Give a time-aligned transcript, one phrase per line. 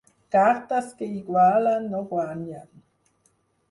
[0.35, 2.69] Cartes que igualen no guanyen.